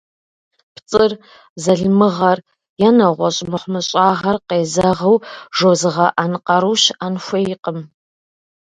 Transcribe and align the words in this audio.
ПцӀыр, 0.73 1.11
залымыгъэр 1.63 2.39
е 2.87 2.89
нэгъуэщӀ 2.97 3.41
мыхъумыщӀагъэр 3.51 4.37
къезэгъыу 4.47 5.17
жозыгъэӀэн 5.57 6.33
къару 6.45 6.75
щыӀэн 6.81 7.15
хуейкъым. 7.23 7.79